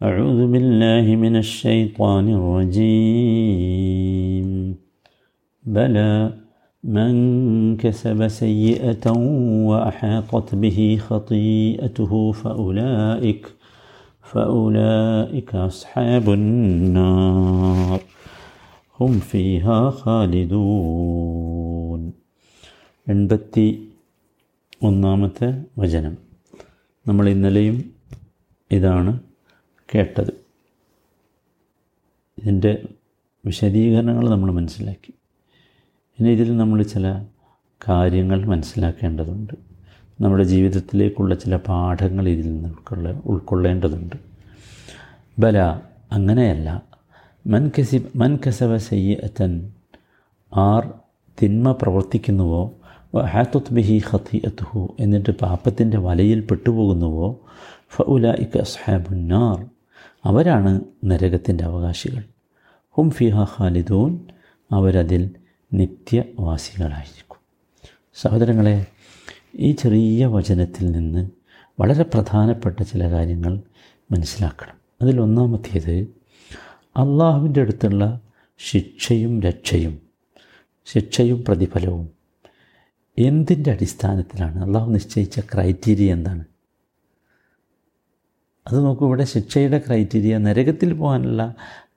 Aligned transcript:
أعوذ 0.00 0.40
بالله 0.52 1.16
من 1.16 1.36
الشيطان 1.36 2.28
الرجيم 2.38 4.48
بلى 5.64 6.32
من 6.84 7.12
كسب 7.76 8.28
سيئة 8.28 9.10
وأحاطت 9.70 10.54
به 10.54 10.98
خطيئته 11.00 12.32
فأولئك 12.32 13.46
فأولئك 14.22 15.54
أصحاب 15.70 16.30
النار 16.30 18.00
هم 19.00 19.12
فيها 19.30 19.80
خالدون 20.00 22.00
എൺപത്തി 23.06 23.66
ഒന്നാമത്തെ 24.80 25.48
വചനം 25.78 26.14
നമ്മൾ 27.06 27.28
ഇന്നലെയും 27.28 27.76
ഇതാണ് 28.70 29.12
കേട്ടത്. 29.94 30.30
ഇതിന്റെ 32.38 32.88
വിശദീകരണങ്ങൾ 33.46 34.30
നമ്മൾ 34.30 34.50
മനസ്സിലാക്കി. 34.50 35.14
ഇനി 36.20 36.28
ഇതിൽ 36.28 36.56
നമ്മൾ 36.56 36.82
ചില 36.82 37.24
കാര്യങ്ങൾ 37.88 38.46
മനസ്സിലാക്കേണ്ടതുണ്ട്. 38.46 39.54
നമ്മുടെ 40.20 40.44
ജീവിതത്തിലേക്കുള്ള 40.44 41.34
ചില 41.34 41.56
പാഠങ്ങൾ 41.56 42.28
ഇതിൽ 42.28 42.52
നിന്ന് 42.52 42.68
ഉൾക്കൊള്ള 42.68 43.10
ഉൾക്കൊള്ളേണ്ടതുണ്ട്. 43.10 44.16
ബല 45.38 45.58
അങ്ങനെയല്ല. 46.12 46.82
മൻ 47.46 47.70
കസി 47.78 48.06
മൻ 48.16 48.38
കസവ 48.48 48.76
സയ്യത്തൻ 48.76 49.72
ആർ 50.56 50.92
തിന്മ 51.42 51.72
പ്രവർത്തിക്കുന്നുവോ? 51.72 52.72
ഹാത്തുത് 53.20 53.74
ബിഹി 53.74 54.02
ഹത്തി 54.06 54.42
അത്തുഹു 54.46 54.96
എന്നിട്ട് 55.00 55.30
പാപ്പത്തിന്റെ 55.30 55.98
വലയിൽ 55.98 56.40
പെട്ടുപോകുന്നുവോ? 56.40 57.40
ഫ 57.88 58.00
ഉല 58.00 58.32
ഇക്ക് 58.32 58.58
അസ്ഹാബുന്നാർ 58.58 59.66
അവരാണ് 60.24 60.80
നരകത്തിന്റെ 61.04 61.64
അവകാശികൾ. 61.64 62.22
ഹും 62.90 63.10
ഫിഹ 63.10 63.42
ഖാലിദൂൻ 63.42 64.18
അവരതിൽ 64.72 65.30
നിത്യവാസികളായിരിക്കും. 65.72 67.36
സഹോദരങ്ങളെ 68.14 68.86
ഈ 69.54 69.72
ചെറിയ 69.72 70.26
വചനത്തിൽ 70.26 70.90
നിന്ന് 70.90 71.30
വളരെ 71.80 72.02
പ്രധാനപ്പെട്ട 72.02 72.82
ചില 72.82 73.10
കാര്യങ്ങൾ 73.10 73.60
മനസ്സിലാക്കണം. 74.10 74.74
അതിൽ 75.02 75.20
ഒന്നാമത്തേത് 75.20 76.06
അള്ളാഹുവിന്റെ 76.96 77.60
അടുത്തുള്ള 77.60 78.20
ശിക്ഷയും 78.58 79.42
രക്ഷയും 79.42 80.00
ശിക്ഷയും 80.84 81.44
പ്രതിഫലവും 81.48 82.10
എന്തിന്റെ 83.18 83.70
അടിസ്ഥാനത്തിലാണ്? 83.70 84.64
അള്ളാഹു 84.64 84.90
നിശ്ചയിച്ച 84.90 85.40
ക്രൈറ്റീരിയ 85.40 86.12
എന്താണ്? 86.12 86.44
അത് 88.66 88.84
നോക്കൂ 88.84 89.06
ഇവിടെ 89.06 89.24
ശിക്ഷയുടെ 89.24 89.78
ക്രൈറ്റീരിയ 89.78 90.38
നരകത്തിൽ 90.38 90.92
പോകാനുള്ള 90.92 91.54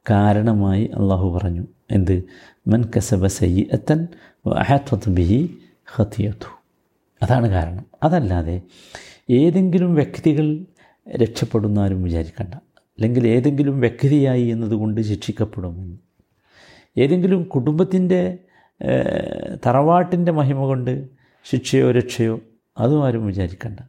കാരണമായി 0.09 0.85
അള്ളാഹു 0.85 1.39
പറഞ്ഞു. 1.43 1.67
എന്ത്? 1.91 2.23
മൻ 2.67 2.83
കസബ 2.97 3.25
സയ്യത്തൻ 3.27 4.07
അഹത്വത്ത് 4.53 5.09
ബിഹി 5.09 5.57
ഹത്തിയത്തു 5.95 6.49
അതാണ് 7.21 7.47
കാരണം. 7.49 7.85
അതല്ലാതെ 8.03 8.61
ഏതെങ്കിലും 9.29 9.95
വ്യക്തികൾ 9.95 10.65
രക്ഷപ്പെടുന്നാലും 11.17 12.03
വിചാരിക്കണ്ട. 12.03 12.53
അല്ലെങ്കിൽ 12.53 13.27
ഏതെങ്കിലും 13.27 13.79
വ്യക്തിയായി 13.79 14.43
എന്നതുകൊണ്ട് 14.43 15.01
ശിക്ഷിക്കപ്പെടുമെന്ന്. 15.01 15.97
ഏതെങ്കിലും 16.97 17.43
കുടുംബത്തിന്റെ 17.43 18.37
തറവാട്ടിന്റെ 19.65 20.31
മഹിമ 20.31 20.57
കൊണ്ട് 20.57 21.07
ശിക്ഷയോ 21.43 21.91
രക്ഷയോ 21.91 22.39
അതും 22.77 23.05
ആരും 23.05 23.25
വിചാരിക്കണ്ട. 23.27 23.79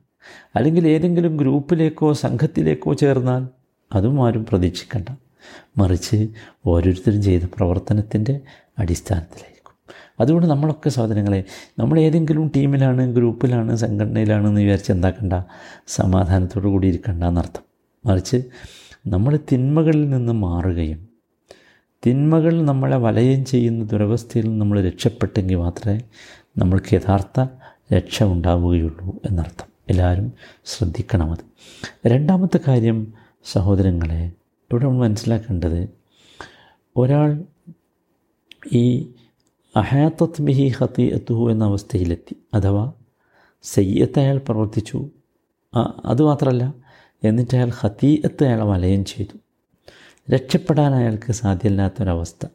അല്ലെങ്കിൽ 0.56 0.88
ഏതെങ്കിലും 0.88 1.36
ഗ്രൂപ്പിലേക്കോ 1.36 2.12
സംഘത്തിലേക്കോ 2.12 2.92
ചേർന്നാൽ 2.92 3.48
അതും 3.92 4.26
ആരും 4.26 4.46
പ്രതീക്ഷിക്കണ്ട. 4.46 5.08
മറിച്ച് 5.78 6.28
ഓരോരുത്തരും 6.66 7.22
ചെയ്ത 7.22 7.42
പ്രവർത്തനത്തിന്റെ 7.44 8.40
അടിസ്ഥാനത്തിലായിരിക്കും. 8.78 9.50
അതുകൊണ്ട് 10.20 10.46
നമ്മളൊക്കെ 10.46 10.88
സാധനങ്ങളെ 10.88 11.44
നമ്മൾ 11.78 11.98
ഏതെങ്കിലും 11.98 12.52
ടീമിലാണ് 12.56 13.14
ഗ്രൂപ്പിലാണ് 13.14 13.76
സംഘടനയിലാണ് 13.76 14.48
എന്ന് 14.48 14.60
വിചാരിച്ച് 14.60 14.92
എന്താക്കണ്ട 14.92 15.32
സമാധാനത്തോടു 15.86 16.68
കൂടി 16.68 16.88
ഇരിക്കണ്ട 16.88 17.24
എന്നർത്ഥം. 17.24 17.62
മറിച്ച് 18.06 18.44
നമ്മൾ 19.06 19.38
തിന്മകളിൽ 19.52 20.10
നിന്ന് 20.10 20.32
മാറുകയും 20.32 21.08
തിന്മകൾ 22.06 22.62
നമ്മളെ 22.62 22.96
വലയം 22.96 23.44
ചെയ്യുന്ന 23.44 23.84
ദുരവസ്ഥയിൽ 23.84 24.58
നമ്മൾ 24.58 24.80
രക്ഷപ്പെട്ടെങ്കിൽ 24.80 25.56
മാത്രമേ 25.56 26.00
നമ്മൾക്ക് 26.58 26.94
യഥാർത്ഥ 26.94 27.46
രക്ഷ 27.94 28.22
ഉണ്ടാവുകയുള്ളൂ 28.22 29.20
എന്നർത്ഥം. 29.24 29.73
എല്ലാവരും 29.90 30.32
ശ്രദ്ധിക്കണം 30.64 31.32
അത് 31.32 31.42
രണ്ടാമത്തെ 32.06 32.60
കാര്യം 32.68 33.12
സഹോദരങ്ങളെ 33.44 34.20
ഇവിടെ 34.70 34.84
നമ്മൾ 34.84 35.06
മനസ്സിലാക്കേണ്ടത് 35.06 35.88
ഒരാൾ 36.96 37.44
ഈ 38.72 38.84
അഹാത്തത് 39.76 40.42
ബിഹി 40.42 40.68
ഹത്തി 40.68 41.02
എത്തുഹു 41.02 41.50
എന്ന 41.50 41.64
അവസ്ഥയിലെത്തി. 41.64 42.36
അഥവാ 42.54 42.92
സയ്യത്ത് 43.62 44.18
അയാൾ 44.20 44.38
പ്രവർത്തിച്ചു. 44.38 44.98
അതുമാത്രമല്ല 46.04 46.74
എന്നിട്ട് 47.24 47.56
അയാൾ 47.56 47.70
ഹത്തീയത്ത് 47.80 48.44
അയാൾ 48.44 48.62
വലയം 48.62 49.04
ചെയ്തു. 49.04 49.36
രക്ഷപ്പെടാൻ 50.30 50.94
അയാൾക്ക് 50.94 51.32
സാധ്യമല്ലാത്തൊരവസ്ഥ 51.32 52.46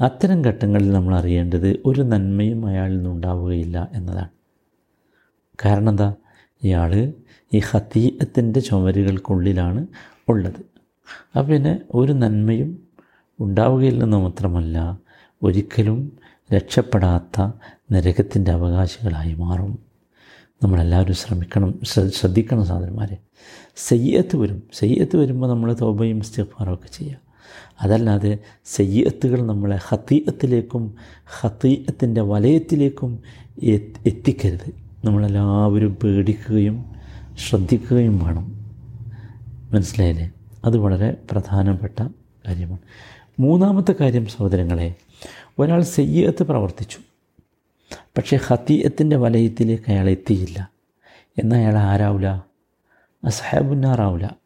അത്തരം 0.00 0.42
ഘട്ടങ്ങളിൽ 0.42 0.90
നമ്മൾ 0.92 1.14
അറിയേണ്ടത് 1.18 1.82
ഒരു 1.86 2.02
നന്മയും 2.02 2.66
അയാളിൽ 2.66 2.96
നിന്നുണ്ടാവുകയില്ല 2.96 3.88
എന്നതാണ്. 3.92 4.28
കാരണം 5.64 5.88
എന്താ? 5.88 6.14
ഇയാൾ 6.62 7.12
ഈ 7.54 7.60
ഹത്തീയത്തിന്റെ 7.70 8.60
ചുമരുകൾക്കുള്ളിലാണ് 8.60 9.86
ഉള്ളത്. 10.28 10.72
അപ്പം 11.38 11.46
പിന്നെ 11.46 11.78
ഒരു 11.94 12.12
നന്മയും 12.12 12.82
ഉണ്ടാവുകയില്ലെന്ന് 13.40 14.16
മാത്രമല്ല 14.16 14.98
ഒരിക്കലും 15.42 16.12
രക്ഷപ്പെടാത്ത 16.54 17.50
നരകത്തിന്റെ 17.92 18.50
അവകാശികളായി 18.50 19.34
മാറും. 19.34 19.78
നമ്മളെല്ലാവരും 20.62 21.14
ശ്രമിക്കണം 21.14 21.80
ശ്രദ്ധിക്കണം 22.08 22.66
സാധനന്മാരെ. 22.66 23.18
സയ്യത്ത് 23.76 24.36
വരും. 24.36 24.62
സയ്യത്ത് 24.72 25.16
വരുമ്പോൾ 25.16 25.46
നമ്മൾ 25.46 25.76
തോബയും 25.80 26.18
ഇസ്തിഫാറും 26.18 26.74
ഒക്കെ 26.74 26.88
ചെയ്യുക. 26.88 27.16
അതല്ലാതെ 27.80 28.38
സയ്യത്തുകൾ 28.64 29.46
നമ്മളെ 29.46 29.78
ഹത്തീയത്തിലേക്കും 29.88 30.94
ഹത്തീയത്തിന്റെ 31.40 32.20
വലയത്തിലേക്കും 32.20 33.22
എത്തിക്കരുത്. 33.62 34.91
നമ്മളെല്ലാവരും 35.04 35.94
പേടിക്കുകയും 35.94 36.92
ശ്രദ്ധിക്കുകയും 37.48 38.18
വേണം. 38.18 38.52
മനസ്സിലായില്ലേ? 39.72 40.30
അത് 40.64 40.78
വളരെ 40.78 41.16
പ്രധാനപ്പെട്ട 41.30 42.02
കാര്യമാണ്. 42.48 42.78
മൂന്നാമത്തെ 43.40 43.94
കാര്യം 44.00 44.26
സഹോദരങ്ങളെ 44.26 44.94
ഒരാൾ 45.58 45.82
സയ്യത്ത് 45.82 46.42
പ്രവർത്തിച്ചു. 46.42 46.98
പക്ഷേ 47.94 48.38
ഹത്തീയത്തിന്റെ 48.46 49.16
വലയത്തിലേക്ക് 49.16 49.90
അയാൾ 49.90 50.10
എത്തിയില്ല. 50.10 50.70
എന്നാൽ 51.38 51.58
അയാൾ 51.58 51.76
ആരാവില്ല 51.76 52.44
അസഹാബുന്നാറാവില്ല 53.24 54.36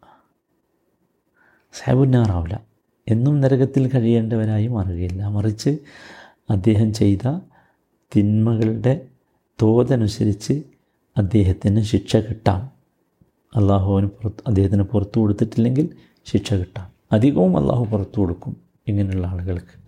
സഹാബുന്നാറാവില്ല 1.72 2.61
എന്നും 3.09 3.41
നരകത്തിൽ 3.41 3.91
കഴിയേണ്ടവരായി 3.91 4.66
മാറുകയില്ല. 4.66 5.27
മറിച്ച് 5.27 5.78
അദ്ദേഹം 6.50 6.95
ചെയ്ത 6.95 7.41
തിന്മകളുടെ 8.16 9.06
തോതനുസരിച്ച് 9.62 10.62
അദ്ദേഹത്തിന് 11.17 11.83
ശിക്ഷ 11.83 12.17
കിട്ടാം. 12.17 12.71
അള്ളാഹുവിന് 13.56 14.06
പുറത്ത് 14.06 14.44
അദ്ദേഹത്തിന് 14.47 14.83
പുറത്തു 14.83 15.21
കൊടുത്തിട്ടില്ലെങ്കിൽ 15.21 15.89
ശിക്ഷ 16.25 16.55
കിട്ടാം. 16.55 16.93
അധികവും 17.12 17.56
അള്ളാഹു 17.56 17.84
പുറത്തു 17.84 18.21
കൊടുക്കും 18.21 18.56
ഇങ്ങനെയുള്ള 18.89 19.27
ആളുകൾക്ക്. 19.27 19.87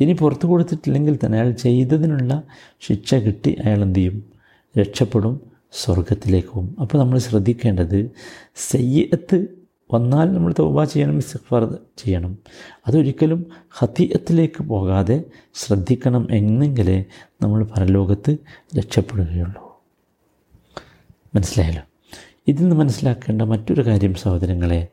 ഇനി 0.00 0.12
പുറത്തു 0.12 0.46
കൊടുത്തിട്ടില്ലെങ്കിൽ 0.46 1.18
തന്നെ 1.24 1.38
അയാൾ 1.38 1.50
ചെയ്തതിനുള്ള 1.50 2.42
ശിക്ഷ 2.80 3.14
കിട്ടി 3.14 3.56
അയാൾ 3.64 3.82
എന്ത് 3.82 3.98
ചെയ്യും? 3.98 4.24
രക്ഷപ്പെടും 4.78 5.40
സ്വർഗത്തിലേക്ക് 5.72 6.80
അപ്പോൾ 6.80 6.98
നമ്മൾ 6.98 7.18
ശ്രദ്ധിക്കേണ്ടത് 7.18 8.10
സയ്യത്ത് 8.56 9.59
വന്നാൽ 9.94 10.32
നമ്മൾ 10.32 10.54
തൗബ 10.58 10.84
ചെയ്യണം 10.84 11.16
ഇസ്തിഗ്ഫാർ 11.16 11.78
ചെയ്യണം. 11.96 12.38
അതൊരിക്കലും 12.86 13.46
ഹത്തിയത്തിലേക്ക് 13.70 14.62
പോകാതെ 14.62 15.24
ശ്രദ്ധിക്കണം 15.54 16.28
എന്നെങ്കിലേ 16.30 17.04
നമ്മൾ 17.42 17.64
പരലോകത്ത് 17.64 18.36
രക്ഷപ്പെടുകയുള്ളൂ. 18.78 19.80
മനസ്സിലായല്ലോ? 21.34 21.82
ഇതിൽ 22.48 22.62
നിന്ന് 22.62 22.76
മനസ്സിലാക്കേണ്ട 22.76 23.42
മറ്റൊരു 23.42 23.86
കാര്യം 23.86 24.14
സഹോദരങ്ങളെ 24.14 24.88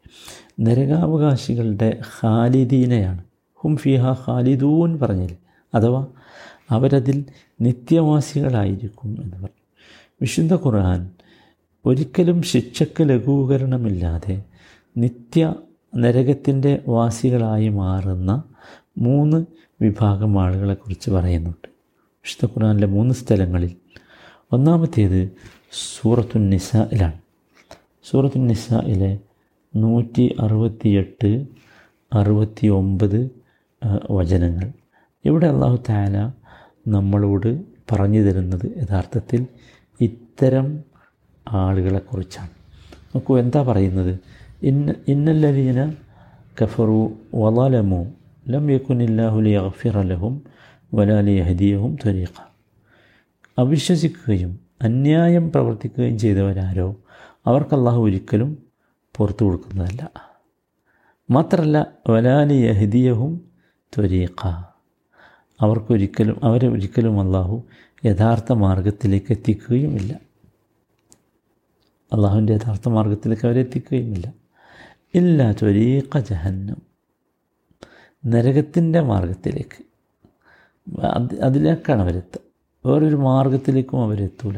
നരകാവകാശികളുടെ 0.60 1.98
ഖാലിദീനയാണ്. 2.24 3.24
ഹും 3.56 3.78
ഫിഹ 3.78 4.12
ഖാലിദൂൻ 4.12 5.00
പറഞ്ഞില്ലേ? 5.00 5.38
അഥവാ 5.76 6.08
അവരതിൽ 6.70 7.26
നിത്യവാസികളായിരിക്കും 7.62 9.08
എന്ന് 9.08 9.34
പറഞ്ഞു. 9.34 9.64
വിശുദ്ധ 10.22 10.56
ഖുർആൻ 10.56 11.10
ഒരിക്കലും 11.86 12.42
ശിക്ഷക്ക് 12.42 13.10
ലഘൂകരണമില്ലാതെ 13.10 14.44
നിത്യ 14.98 15.42
നരകത്തിന്റെ 15.96 16.72
വാസികളായി 16.88 17.70
മാറുന്ന 17.70 18.44
മൂന്ന് 18.98 19.46
വിഭാഗം 19.82 20.42
ആളുകളെക്കുറിച്ച് 20.44 21.10
പറയുന്നുണ്ട്. 21.12 21.68
വിശുദ്ധ 22.26 22.46
ഖുർആാനിലെ 22.46 22.88
മൂന്ന് 22.88 23.14
സ്ഥലങ്ങളിൽ 23.14 23.74
ഒന്നാമത്തേത് 24.52 25.22
സൂറത്തു 25.72 26.38
നിസയിലാണ് 26.38 27.20
സൂറത്തു 28.06 28.40
നിസയിലെ 28.40 29.12
നൂറ്റി 29.76 30.36
അറുപത്തിയെട്ട് 30.40 31.32
അറുപത്തി 32.12 32.68
ഒമ്പത് 32.68 33.20
വചനങ്ങൾ. 34.12 34.68
ഇവിടെ 35.26 35.48
അള്ളാഹു 35.48 35.78
താല 35.90 36.18
നമ്മളോട് 36.88 37.50
പറഞ്ഞു 37.92 38.22
തരുന്നത് 38.22 38.66
യഥാർത്ഥത്തിൽ 38.78 39.42
ഇത്തരം 40.00 40.68
ആളുകളെക്കുറിച്ചാണ് 41.48 42.54
നോക്കൂ 43.12 43.38
എന്താ 43.38 43.62
പറയുന്നത്? 43.62 44.14
ഇന്ന 44.64 44.96
ഇന്നല്ലവീന 45.08 45.94
കഫറു 46.62 47.14
വലാലമു 47.34 48.14
ലം 48.50 48.72
യക്കുനില്ലാഹു 48.72 49.40
ലിയഗ്ഫിറ 49.40 50.02
ലഹും 50.02 50.42
വലാ 50.94 51.20
ലിയഹദിയഹും 51.20 51.96
ത്വരീഖ 51.96 52.34
അവിശ്വസിക്കുകയും 53.60 54.60
അന്യായം 54.82 55.52
പ്രവർത്തിക്കുകയും 55.52 56.18
ചെയ്തവരാരോ 56.18 56.96
അവർക്ക് 57.46 57.76
അള്ളാഹു 57.76 58.02
ഒരിക്കലും 58.04 58.58
പുറത്തു 59.16 59.46
കൊടുക്കുന്നതല്ല. 59.46 60.10
മാത്രമല്ല 61.32 61.88
വലാലി 62.10 62.54
യഹദിയഹും 62.54 63.42
ത്വരീഖ 63.98 64.48
അവർക്കൊരിക്കലും 65.62 66.40
അവരെ 66.44 66.68
ഒരിക്കലും 66.68 67.20
അള്ളാഹു 67.20 67.64
യഥാർത്ഥ 68.06 68.54
മാർഗത്തിലേക്ക് 68.54 69.32
എത്തിക്കുകയുമില്ല. 69.32 70.20
അള്ളാഹുവിന്റെ 72.14 72.54
യഥാർത്ഥ 72.54 72.90
മാർഗത്തിലേക്ക് 72.90 73.46
അവരെ 73.46 73.60
എത്തിക്കുകയുമില്ല. 73.60 74.34
ഇല്ല 75.16 75.52
ത്വരീഖ 75.52 76.20
ജഹന്നം. 76.20 76.82
നരകത്തിന്റെ 78.26 79.02
മാർഗത്തിലേക്ക് 79.02 79.84
അത് 81.06 81.42
അതിലേക്കാണ് 81.42 82.02
അവരെത്തുക 82.02 82.42
വേറൊരു 82.88 83.16
മാർഗത്തിലേക്കും 83.16 84.04
അവരെത്തൂല 84.04 84.58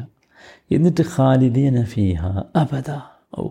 എന്നിട്ട് 0.72 1.04
ഖാലിദീന 1.18 1.84
ഫീഹ 1.84 2.26
അബദ. 2.56 2.92
ഔ. 3.40 3.48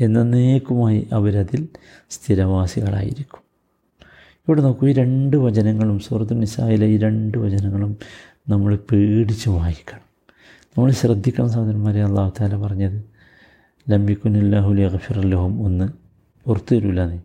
എന്നേക്കുമായി 0.00 1.08
അവരതിൽ 1.12 1.68
സ്ഥിരവാസികളായിരിക്കും. 2.10 3.42
ഇവിടെ 4.48 4.62
നോക്കൂ 4.62 4.88
ഈ 4.88 4.92
രണ്ട് 4.92 5.36
വചനങ്ങളും 5.36 5.98
സൂറത്തു 5.98 6.34
നിസായിലെ 6.34 6.86
ഈ 6.86 6.98
രണ്ട് 6.98 7.38
വചനങ്ങളും 7.38 7.96
നമ്മൾ 8.48 8.76
പേടിച്ച് 8.76 9.50
വായിക്കണം. 9.50 10.02
നമ്മൾ 10.68 10.90
ശ്രദ്ധിക്കണം 10.90 11.50
സഹോദരന്മാരെ 11.50 12.04
അള്ളാഹു 12.04 12.32
താല 12.40 12.56
പറഞ്ഞത്. 12.56 13.11
ലംബിക്കുനില്ലാഹുലി 13.90 14.80
അഗഫിറല്ലഹും 14.80 15.64
ഒന്ന് 15.64 15.88
പുറത്തു 16.44 16.74
നീ 16.74 17.18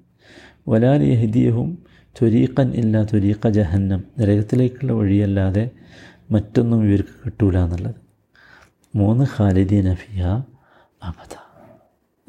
വലാലി 0.68 1.26
ഹദിയഹും 1.26 1.78
ത്വരീഖൻ 2.22 2.72
ഇല്ല 2.72 3.04
ത്വരീഖ 3.04 3.50
ജഹന്നം 3.50 4.04
നരകത്തിലേക്കുള്ള 4.20 4.92
വഴിയല്ലാതെ 4.92 5.70
മറ്റൊന്നും 6.32 6.84
ഇവർക്ക് 6.84 7.10
കിട്ടൂല 7.26 7.58
എന്നുള്ളത്. 7.60 7.96
മൂന്ന് 8.96 9.26
ഖാലിദീൻ 9.40 9.90
അഫിയ 9.90 10.44
അബദ. 11.04 11.36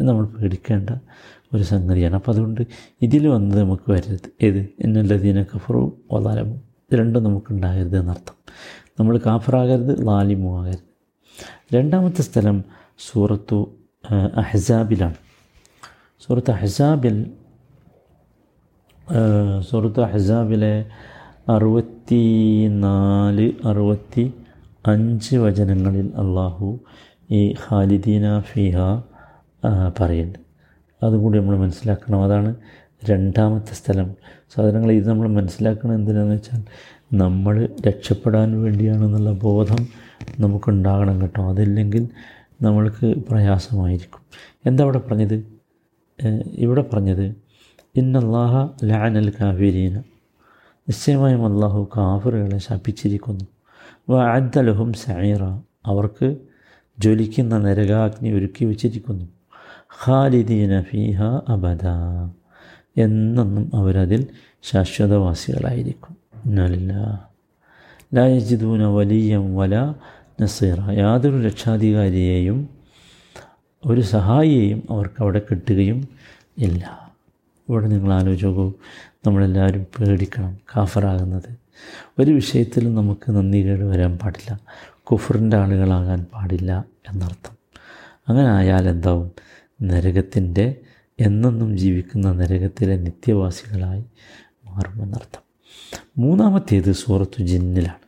നമ്മൾ 0.00 0.26
പേടിക്കേണ്ട 0.26 0.90
ഒരു 1.54 1.62
സംഗതിയാണ്. 1.62 2.14
അപ്പോൾ 2.14 2.32
അതുകൊണ്ട് 2.32 2.60
ഇതിൽ 3.02 3.28
വന്നത് 3.28 3.60
നമുക്ക് 3.60 3.90
വരരുത്. 3.90 4.30
ഏത്? 4.42 4.68
എന്നല്ലതീന 4.80 5.42
കഫറു 5.42 5.98
വലാലമു 6.12 6.54
ഇത് 6.54 6.98
രണ്ടും 6.98 7.22
നമുക്കുണ്ടാകരുത് 7.22 7.98
എന്നർത്ഥം. 7.98 8.34
നമ്മൾ 9.00 9.18
കാഫറാകരുത് 9.18 10.06
ലാലിമു 10.06 10.60
ആകരുത് 10.60 10.88
രണ്ടാമത്തെ 11.74 12.22
സ്ഥലം 12.22 12.64
സൂറത്തു 12.98 13.77
അഹ്സാബിലാണ് 14.04 15.14
സൂറത്ത് 16.26 16.50
അഹ്സാബിൽ 16.50 17.16
സൂറത്ത് 19.70 20.00
അഹ്സാബിലെ 20.00 20.74
അറുപത്തി 21.48 22.22
നാല് 22.80 23.52
അറുപത്തി 23.66 24.24
അഞ്ച് 24.86 25.36
വചനങ്ങളിൽ 25.36 26.12
അള്ളാഹു 26.16 26.78
ഈ 27.30 27.54
ഖാലിദീന 27.64 28.40
ഫിഹ 28.40 28.76
പറയുന്നുണ്ട് 30.00 30.38
അതുകൂടി 31.02 31.38
നമ്മൾ 31.38 31.56
മനസ്സിലാക്കണം. 31.58 32.24
അതാണ് 32.24 32.50
രണ്ടാമത്തെ 33.10 33.74
സ്ഥലം. 33.74 34.08
സാധനങ്ങൾ 34.54 34.92
ഇത് 34.92 35.08
നമ്മൾ 35.08 35.28
മനസ്സിലാക്കണം 35.28 35.94
എന്തിനാണെന്ന് 35.94 36.34
വെച്ചാൽ 36.34 36.62
നമ്മൾ 37.12 37.68
രക്ഷപ്പെടാൻ 37.86 38.62
വേണ്ടിയാണെന്നുള്ള 38.62 39.32
ബോധം 39.32 39.82
നമുക്കുണ്ടാകണം 40.40 41.22
കേട്ടോ. 41.22 41.50
അതില്ലെങ്കിൽ 41.50 42.04
നമ്മൾക്ക് 42.62 43.06
പ്രയാസമായിരിക്കും. 43.06 44.20
എന്താ 44.66 44.84
അവിടെ 44.84 44.98
പറഞ്ഞത് 44.98 45.58
ഇവിടെ 46.52 46.82
പറഞ്ഞത് 46.82 47.34
ഇന്നല്ലാഹ 47.96 48.86
ലാനൽ 48.86 49.32
കാഫിരീന. 49.40 49.98
നിശ്ചയമായും 50.88 51.54
അള്ളാഹു 51.54 51.88
കാഫറുകളെ 51.96 52.58
ശപിച്ചിരിക്കുന്നു. 52.58 53.44
വാദ്ദലഹും 54.08 54.92
സൈറ 54.92 55.42
അവർക്ക് 55.86 56.36
ജ്വലിക്കുന്ന 56.98 57.58
നരകാഗ്നി 57.58 58.30
ഒരുക്കി 58.30 58.64
വച്ചിരിക്കുന്നു. 58.64 59.24
ഖാലിദീന 60.04 60.82
ഫീഹ 60.82 61.22
അബദ. 61.48 61.86
എന്നെന്നും 62.96 63.70
അവരതിൽ 63.74 64.26
ശാശ്വതവാസികളായിരിക്കും. 64.62 66.16
ലാ 66.88 67.18
ലായജിദൂന 68.14 68.84
വലിയം 68.84 69.56
വല 69.56 69.94
നസീറ 70.40 70.90
യാതൊരു 70.90 71.46
രക്ഷാധികാരിയെയും 71.46 72.68
ഒരു 73.86 74.00
സഹായിയെയും 74.00 74.82
അവർക്ക് 74.90 75.22
അവിടെ 75.22 75.42
കിട്ടുകയും 75.50 76.08
ഇല്ല. 76.58 77.12
ഇവിടെ 77.68 77.86
നിങ്ങൾ 77.86 78.12
ആലോചിച്ച് 78.12 78.46
നോക്കൂ 78.46 78.72
നമ്മളെല്ലാവരും 79.26 79.82
പേടിക്കണം 79.82 80.58
കാഫറാകുന്നത്. 80.76 81.58
ഒരു 82.18 82.30
വിഷയത്തിലും 82.30 82.94
നമുക്ക് 82.94 83.30
നന്ദികേട് 83.30 83.84
വരാൻ 83.84 84.18
പാടില്ല 84.18 84.60
കുഫറിന്റെ 85.02 85.56
ആളുകളാകാൻ 85.56 86.26
പാടില്ല 86.34 86.84
എന്നർത്ഥം. 87.12 87.56
അങ്ങനെ 88.28 88.48
ആയാൽ 88.48 88.88
എന്താവും? 88.88 89.32
നരകത്തിന്റെ 89.82 90.76
എന്നെന്നും 91.20 91.78
ജീവിക്കുന്ന 91.78 92.32
നരകത്തിലെ 92.32 92.96
നിത്യവാസികളായി 92.96 94.04
മാറുമെന്നർത്ഥം. 94.64 95.42
മൂന്നാമത്തേത് 96.18 96.92
സൂറത്തു 96.92 97.42
ജിന്നിലാണ്. 97.42 98.07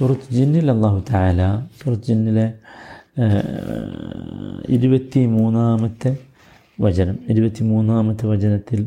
സൂറത്ത് 0.00 0.34
ജിന്നിൽ 0.34 0.70
അള്ളാഹു 0.70 1.02
താല 1.12 1.40
സൂറത്ത് 1.80 2.02
ജിന്നിലെ 2.02 2.52
ഇരുപത്തി 4.68 5.26
മൂന്നാമത്തെ 5.26 6.16
വചനം 6.80 7.18
ഇരുപത്തി 7.28 7.64
മൂന്നാമത്തെ 7.64 8.26
വചനത്തിൽ 8.26 8.80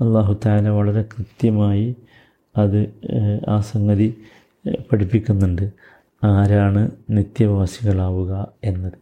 അള്ളാഹു 0.00 0.32
താല 0.46 0.68
വളരെ 0.68 1.02
കൃത്യമായി 1.02 1.96
അത് 2.56 2.80
ആ 3.48 3.60
സംഗതി 3.60 4.08
പഠിപ്പിക്കുന്നുണ്ട്. 4.92 5.64
ആരാണ് 6.24 6.90
നിത്യവാസികളാവുക 7.10 8.52
എന്നത്. 8.64 8.98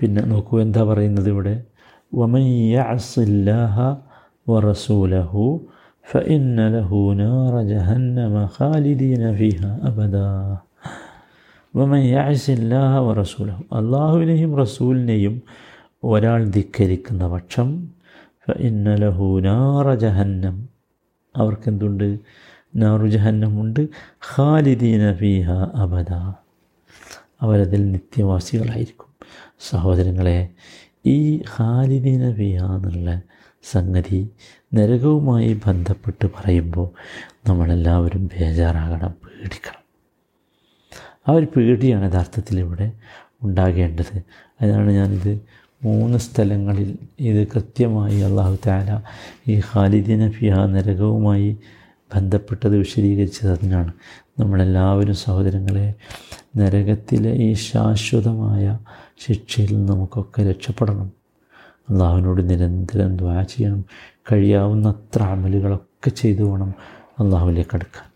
പിന്നെ 0.00 0.22
നോക്കൂ 0.22 0.60
എന്താ 0.60 0.82
പറയുന്നത് 0.82 1.28
ഇവിടെ? 1.28 1.64
വമയ്യ 2.14 2.76
അസില്ലാഹ 2.76 3.96
വറസൂലഹു 4.50 5.66
فإن 6.05 6.57
له 6.69 6.89
نار 7.15 7.53
جهنم 7.63 8.33
خالدين 8.49 9.23
فيها 9.33 9.71
أبدا 9.83 10.31
ومن 11.73 12.01
يعص 12.09 12.45
الله 12.51 12.91
ورسوله 13.07 13.55
അള്ളാഹുവിനെയും 13.71 14.51
റസൂലിനെയും 14.63 15.35
ഒരാൾ 16.03 16.39
ധിക്കരിക്കുന്ന 16.55 17.23
പക്ഷം 17.33 17.67
فإن 18.45 18.85
له 19.03 19.17
نار 19.41 19.85
جهنم 20.03 20.55
അവർക്കെന്തുണ്ട് 21.35 22.07
നാറു 22.73 23.07
ജഹന്നമുണ്ട് 23.13 23.79
ഖാലിദീന 24.29 25.03
ഫീഹ 25.19 25.47
അബദ 25.83 26.11
അവരതിൽ 27.43 27.81
നിത്യവാസികളായിരിക്കും 27.93 29.09
സഹോദരങ്ങളെ 29.69 30.39
ഈ 31.07 31.17
ഖാലിദീന 31.53 32.23
ഫീഹ 32.39 32.59
എന്നുള്ള 32.77 33.09
സംഗതി 33.72 34.30
നരകവുമായി 34.74 35.60
ബന്ധപ്പെട്ട് 35.66 36.26
പറയുമ്പോൾ 36.26 36.88
നമ്മളെല്ലാവരും 37.48 38.26
ബേജാറാകണം 38.26 39.10
പേടിക്കണം. 39.10 39.82
ആ 41.28 41.32
ഒരു 41.32 41.46
പേടിയാണ് 41.56 42.12
യഥാർത്ഥത്തിൽ 42.12 42.60
ഇവിടെ 42.60 42.92
ഉണ്ടാകേണ്ടത്. 43.42 44.22
അതിനാണ് 44.62 44.90
ഞാനിത് 44.90 45.40
മൂന്ന് 45.84 46.18
സ്ഥലങ്ങളിൽ 46.18 46.98
ഇത് 47.20 47.48
കൃത്യമായി 47.48 48.20
അള്ളാഹു 48.20 48.58
താല 48.66 49.00
ഈ 49.48 49.60
ഖാലിദിന 49.74 50.30
ഫിഹ 50.30 50.54
നരകവുമായി 50.54 51.58
ബന്ധപ്പെട്ടത് 52.14 52.76
വിശദീകരിച്ചത് 52.76 53.50
അതിനാണ്. 53.50 53.92
നമ്മളെല്ലാവരും 54.40 55.14
സഹോദരങ്ങളെ 55.14 55.94
നരകത്തിലെ 56.56 57.32
ഈ 57.32 57.52
ശാശ്വതമായ 57.52 58.78
ശിക്ഷയിൽ 59.18 59.86
നമുക്കൊക്കെ 59.86 60.42
രക്ഷപ്പെടണം. 60.50 61.15
അള്ളാഹുവിനോട് 61.90 62.50
നിരന്തരം 62.50 63.16
ദ്വാ 63.16 63.42
ചെയ്യണം. 63.42 63.84
കഴിയാവുന്ന 64.32 64.32
കഴിയാവുന്നത്ര 64.32 65.22
അമലുകളൊക്കെ 65.22 66.10
ചെയ്തു 66.10 66.42
വേണം 66.42 66.74
അള്ളാഹുവിലേക്ക് 67.20 67.70
അടുക്കാൻ. 67.74 68.10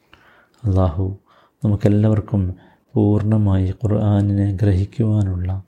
അള്ളാഹു 0.71 1.19
നമുക്കെല്ലാവർക്കും 1.65 2.55
പൂർണമായി 2.95 3.71
ഖുർആാനിനെ 3.71 4.53
ഗ്രഹിക്കുവാനുള്ള 4.53 5.63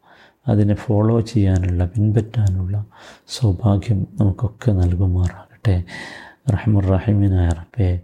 അതിനെ 0.49 0.75
ഫോളോ 0.75 1.21
ചെയ്യാനുള്ള 1.21 1.85
പിൻപറ്റാനുള്ള 1.85 2.85
സൗഭാഗ്യം 3.29 4.07
നമുക്കൊക്കെ 4.21 4.73
നൽകുമാറാകട്ടെ. 4.73 5.85
റഹമുറഹിമിനായ 6.51 7.49
റബ്ബെ 7.49 8.01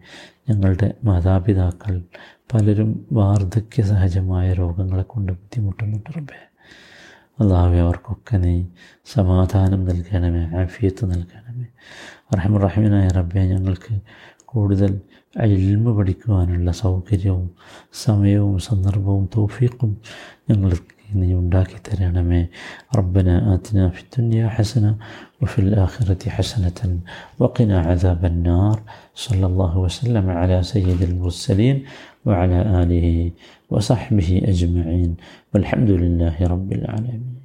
ഞങ്ങളുടെ 0.51 0.95
മാതാപിതാക്കൾ 1.05 2.03
പലരും 2.55 3.07
വാർദ്ധക്യ 3.13 3.83
സഹജമായ 3.83 4.53
രോഗങ്ങളെ 4.53 5.03
കൊണ്ട് 5.03 5.33
ബുദ്ധിമുട്ടുന്നുണ്ട് 5.33 6.17
റബ്ബെ. 6.17 6.48
അള്ളാഹുവെ 7.39 7.81
അവർക്കൊക്കെ 7.81 8.37
നീ 8.37 8.65
സമാധാനം 9.15 9.85
നൽകണമേ 9.85 10.43
ആഫിയത്ത് 10.63 11.05
നൽകണമേ. 11.05 11.67
റഹമുറഹിമനായ 12.35 13.09
റബ്ബെ 13.09 13.43
ഞങ്ങൾക്ക് 13.45 13.95
കൂടുതൽ 14.45 15.01
ഇൽമ 15.47 15.97
പഠിക്കുവാനുള്ള 15.97 16.71
സൗകര്യവും 16.71 17.51
സമയവും 18.05 18.59
സന്ദർഭവും 18.59 19.29
തൗഫീഖും 19.37 19.93
ഞങ്ങൾക്ക് 20.51 20.98
നീ 21.20 21.28
ഉണ്ടാക്കി 21.42 21.78
തരണമേ 21.88 22.42
റബ്ബന 23.00 23.30
ആത്തിന 23.54 23.80
ഫി 23.96 24.04
الدنيا 24.06 24.50
حسنة 24.50 24.92
وفي 25.42 25.60
الآخرة 25.60 26.30
حسنة 26.30 26.80
وقنا 27.40 27.78
عذاب 27.82 28.26
النار 28.26 28.78
صلى 29.16 29.46
الله 29.46 29.78
وسلم 29.78 30.30
على 30.30 30.64
سيد 30.64 31.02
المرسلين 31.02 31.78
وعلى 32.26 32.60
آله 32.82 33.32
وصحبه 33.72 34.30
أجمعين 34.48 35.12
والحمد 35.54 35.90
لله 35.92 36.36
رب 36.54 36.70
العالمين 36.74 37.37